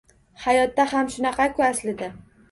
Hayotda 0.43 0.85
ham 0.93 1.11
shunaqa-ku 1.15 1.65
aslida. 1.67 2.09